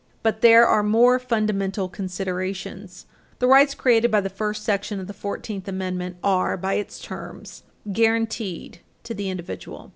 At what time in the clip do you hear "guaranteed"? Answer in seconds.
7.91-8.79